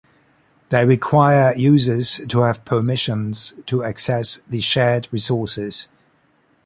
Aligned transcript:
They 0.69 0.83
require 0.83 1.55
users 1.55 2.21
to 2.27 2.39
have 2.41 2.65
permissions 2.65 3.53
to 3.67 3.83
access 3.83 4.37
the 4.49 4.59
shared 4.59 5.07
resources. 5.11 5.89